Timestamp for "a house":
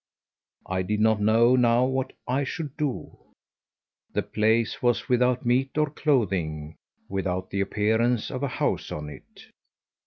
8.41-8.91